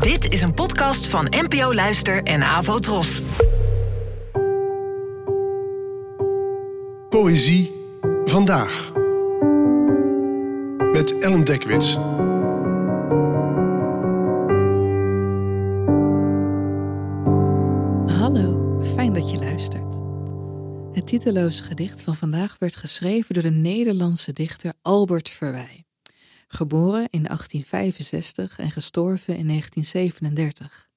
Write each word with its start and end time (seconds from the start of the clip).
Dit 0.00 0.32
is 0.32 0.42
een 0.42 0.54
podcast 0.54 1.06
van 1.06 1.26
NPO 1.30 1.74
Luister 1.74 2.22
en 2.22 2.42
Avo 2.42 2.78
Tros. 2.78 3.22
Poëzie 7.08 7.72
vandaag. 8.24 8.92
Met 10.92 11.18
Ellen 11.18 11.44
Dekwits. 11.44 11.94
Hallo, 18.18 18.78
fijn 18.82 19.12
dat 19.12 19.30
je 19.30 19.38
luistert. 19.38 20.00
Het 20.92 21.06
titeloze 21.06 21.62
gedicht 21.62 22.02
van 22.02 22.16
vandaag 22.16 22.56
werd 22.58 22.76
geschreven 22.76 23.34
door 23.34 23.42
de 23.42 23.50
Nederlandse 23.50 24.32
dichter 24.32 24.72
Albert 24.82 25.28
Verwij. 25.28 25.81
Geboren 26.54 27.08
in 27.10 27.22
1865 27.22 28.58
en 28.58 28.70
gestorven 28.70 29.36
in 29.36 29.46
1937. 29.46 30.88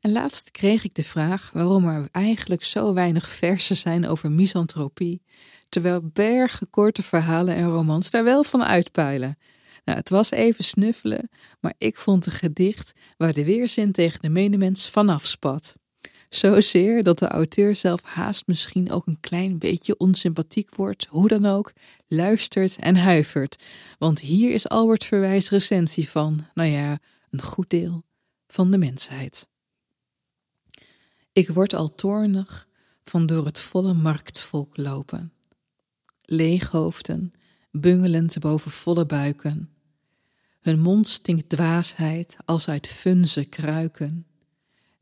En 0.00 0.12
laatst 0.12 0.50
kreeg 0.50 0.84
ik 0.84 0.94
de 0.94 1.04
vraag 1.04 1.50
waarom 1.52 1.88
er 1.88 2.08
eigenlijk 2.10 2.64
zo 2.64 2.94
weinig 2.94 3.28
versen 3.28 3.76
zijn 3.76 4.06
over 4.06 4.30
misantropie, 4.30 5.22
terwijl 5.68 6.10
bergen 6.12 6.70
korte 6.70 7.02
verhalen 7.02 7.54
en 7.54 7.68
romans 7.68 8.10
daar 8.10 8.24
wel 8.24 8.44
van 8.44 8.64
uitpuilen. 8.64 9.38
Nou, 9.84 9.98
het 9.98 10.08
was 10.08 10.30
even 10.30 10.64
snuffelen, 10.64 11.28
maar 11.60 11.74
ik 11.78 11.96
vond 11.96 12.26
een 12.26 12.32
gedicht 12.32 12.92
waar 13.16 13.32
de 13.32 13.44
weerzin 13.44 13.92
tegen 13.92 14.20
de 14.22 14.28
medemens 14.28 14.90
vanaf 14.90 15.26
spat. 15.26 15.76
Zozeer 16.34 17.02
dat 17.02 17.18
de 17.18 17.28
auteur 17.28 17.76
zelf 17.76 18.02
haast 18.02 18.46
misschien 18.46 18.90
ook 18.90 19.06
een 19.06 19.20
klein 19.20 19.58
beetje 19.58 19.96
onsympathiek 19.96 20.74
wordt, 20.74 21.06
hoe 21.10 21.28
dan 21.28 21.46
ook, 21.46 21.72
luistert 22.06 22.76
en 22.76 22.96
huivert. 22.96 23.62
Want 23.98 24.20
hier 24.20 24.52
is 24.52 24.68
Albert 24.68 25.04
Verwijs 25.04 25.50
recensie 25.50 26.08
van, 26.08 26.46
nou 26.54 26.68
ja, 26.68 26.98
een 27.30 27.42
goed 27.42 27.70
deel 27.70 28.02
van 28.46 28.70
de 28.70 28.78
mensheid. 28.78 29.48
Ik 31.32 31.48
word 31.48 31.74
al 31.74 31.94
toornig 31.94 32.68
van 33.04 33.26
door 33.26 33.44
het 33.44 33.58
volle 33.58 33.94
marktvolk 33.94 34.76
lopen. 34.76 35.32
Leeghoofden, 36.22 37.32
bungelend 37.70 38.38
boven 38.38 38.70
volle 38.70 39.06
buiken. 39.06 39.70
Hun 40.60 40.80
mond 40.80 41.08
stinkt 41.08 41.48
dwaasheid 41.48 42.36
als 42.44 42.68
uit 42.68 42.86
funze 42.86 43.44
kruiken. 43.44 44.26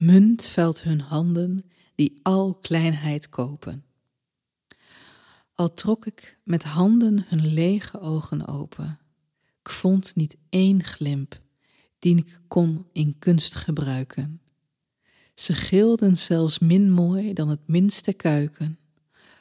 Munt 0.00 0.44
velt 0.44 0.82
hun 0.82 1.00
handen 1.00 1.70
die 1.94 2.20
al 2.22 2.54
kleinheid 2.54 3.28
kopen. 3.28 3.84
Al 5.54 5.74
trok 5.74 6.06
ik 6.06 6.38
met 6.44 6.64
handen 6.64 7.24
hun 7.28 7.46
lege 7.46 8.00
ogen 8.00 8.46
open, 8.46 8.98
ik 9.62 9.70
vond 9.70 10.16
niet 10.16 10.36
één 10.48 10.84
glimp 10.84 11.40
die 11.98 12.16
ik 12.16 12.40
kon 12.48 12.86
in 12.92 13.18
kunst 13.18 13.54
gebruiken. 13.54 14.40
Ze 15.34 15.54
gilden 15.54 16.18
zelfs 16.18 16.58
min 16.58 16.90
mooi 16.90 17.32
dan 17.32 17.48
het 17.48 17.66
minste 17.66 18.12
kuiken, 18.12 18.78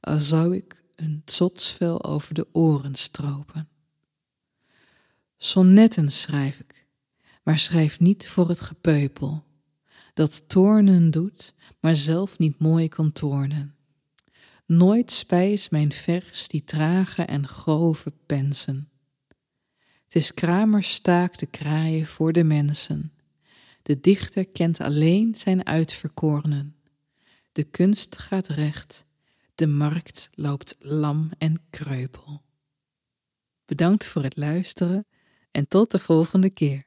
al 0.00 0.18
zou 0.18 0.56
ik 0.56 0.84
een 0.96 1.22
zotsvel 1.24 2.04
over 2.04 2.34
de 2.34 2.46
oren 2.52 2.94
stropen. 2.94 3.68
Sonnetten 5.38 6.12
schrijf 6.12 6.58
ik, 6.60 6.86
maar 7.42 7.58
schrijf 7.58 8.00
niet 8.00 8.28
voor 8.28 8.48
het 8.48 8.60
gepeupel, 8.60 9.44
dat 10.12 10.48
toornen 10.48 11.10
doet, 11.10 11.54
maar 11.80 11.96
zelf 11.96 12.38
niet 12.38 12.58
mooi 12.58 12.88
kan 12.88 13.12
toornen. 13.12 13.76
Nooit 14.66 15.10
spijs 15.10 15.68
mijn 15.68 15.92
vers 15.92 16.48
die 16.48 16.64
trage 16.64 17.22
en 17.22 17.48
grove 17.48 18.12
pensen. 18.26 18.90
Het 20.04 20.22
is 20.22 20.34
kramers 20.34 20.92
staak 20.92 21.36
te 21.36 21.46
kraaien 21.46 22.06
voor 22.06 22.32
de 22.32 22.44
mensen. 22.44 23.12
De 23.82 24.00
dichter 24.00 24.46
kent 24.46 24.80
alleen 24.80 25.34
zijn 25.34 25.66
uitverkorenen. 25.66 26.76
De 27.52 27.64
kunst 27.64 28.18
gaat 28.18 28.46
recht, 28.46 29.04
de 29.54 29.66
markt 29.66 30.30
loopt 30.34 30.76
lam 30.78 31.30
en 31.38 31.62
kreupel. 31.70 32.42
Bedankt 33.64 34.06
voor 34.06 34.22
het 34.22 34.36
luisteren 34.36 35.06
en 35.50 35.68
tot 35.68 35.90
de 35.90 35.98
volgende 35.98 36.50
keer. 36.50 36.86